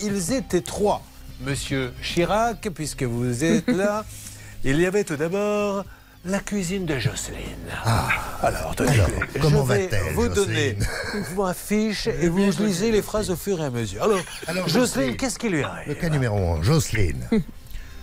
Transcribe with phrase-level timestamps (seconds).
[0.00, 1.02] ils étaient trois.
[1.40, 4.04] Monsieur Chirac, puisque vous êtes là,
[4.64, 5.84] il y avait tout d'abord
[6.24, 7.38] la cuisine de Jocelyne.
[7.84, 8.08] Ah.
[8.42, 10.76] alors, tenez, Alors, je comment vais va-t-elle, vous donner
[11.14, 14.02] une affiche et vous lisez les phrases au fur et à mesure.
[14.02, 17.28] Alors, Alors, Jocelyne, Jocelyne, qu'est-ce qui lui Le arrive cas numéro 1, Jocelyne.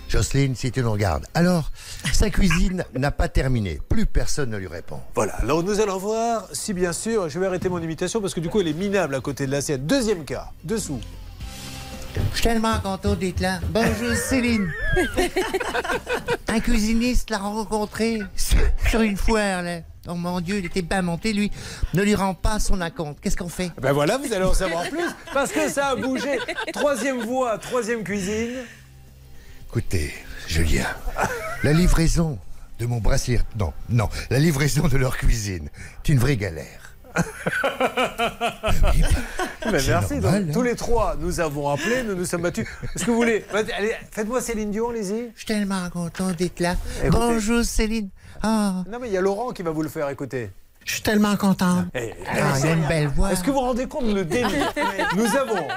[0.08, 1.26] Jocelyne, si tu nous regardes.
[1.34, 1.72] Alors,
[2.14, 3.80] sa cuisine n'a pas terminé.
[3.90, 5.00] Plus personne ne lui répond.
[5.14, 8.40] Voilà, alors nous allons voir si bien sûr, je vais arrêter mon imitation parce que
[8.40, 9.86] du coup elle est minable à côté de l'assiette.
[9.86, 11.02] Deuxième cas, dessous.
[12.36, 13.62] Je suis tellement content d'être là.
[13.70, 14.70] Bonjour Céline.
[16.50, 19.80] Un cuisiniste l'a rencontré sur une foire, là.
[20.10, 21.50] Oh mon Dieu, il était bien monté, lui.
[21.94, 23.20] Ne lui rend pas son acompte.
[23.22, 23.72] Qu'est-ce qu'on fait?
[23.82, 26.38] Ben voilà, vous allez en savoir plus parce que ça a bougé.
[26.74, 28.66] Troisième voie, troisième cuisine.
[29.70, 30.14] Écoutez,
[30.46, 30.88] Julien,
[31.64, 32.38] la livraison
[32.80, 33.40] de mon bracelet...
[33.58, 35.70] Non, non, la livraison de leur cuisine,
[36.04, 36.96] c'est une vraie galère.
[37.18, 39.04] Oui,
[39.80, 40.14] c'est merci.
[40.16, 40.54] normal, donc, hein.
[40.54, 42.68] tous les trois, nous avons appelé, nous nous sommes battus.
[42.96, 45.32] Est-ce que vous voulez Allez, faites-moi Céline Dion, allez-y.
[45.34, 46.76] Je suis tellement content d'être là.
[47.04, 47.10] Écoutez.
[47.18, 48.10] Bonjour Céline.
[48.42, 50.52] Ah, Non mais il y a Laurent qui va vous le faire écouter.
[50.86, 51.86] je suis tellement content.
[51.96, 53.32] Eh, Ah, il a une belle voix.
[53.32, 54.54] Est-ce que vous vous rendez compte de le déni
[55.16, 55.68] Nous avons,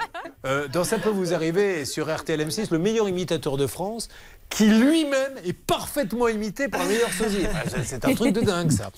[0.47, 4.09] euh, dans Ça peut vous arriver sur RTL M6, le meilleur imitateur de France,
[4.51, 7.47] qui lui-même est parfaitement imité par le meilleur sosie.
[7.55, 8.91] Ah, c'est- C'est un truc de dingue ça.